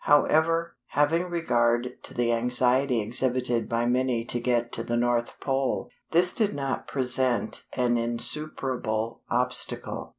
However, 0.05 0.77
having 0.87 1.29
regard 1.29 2.01
to 2.05 2.15
the 2.15 2.33
anxiety 2.33 3.01
exhibited 3.01 3.69
by 3.69 3.85
many 3.85 4.25
to 4.25 4.39
get 4.39 4.71
to 4.71 4.83
the 4.83 4.97
North 4.97 5.39
Pole, 5.39 5.91
this 6.09 6.33
did 6.33 6.55
not 6.55 6.87
present 6.87 7.65
an 7.73 7.99
insuperable 7.99 9.21
obstacle. 9.29 10.09